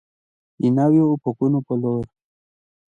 د 0.61 0.63
نویو 0.77 1.03
افقونو 1.15 1.59
په 1.67 1.73
لور. 1.81 2.05